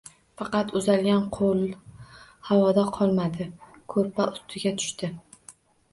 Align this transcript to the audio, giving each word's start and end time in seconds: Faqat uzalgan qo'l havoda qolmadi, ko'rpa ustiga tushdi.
Faqat 0.41 0.71
uzalgan 0.79 1.27
qo'l 1.35 1.61
havoda 2.49 2.87
qolmadi, 2.97 3.47
ko'rpa 3.95 4.29
ustiga 4.37 4.77
tushdi. 4.83 5.11